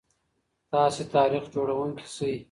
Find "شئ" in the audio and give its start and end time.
2.15-2.33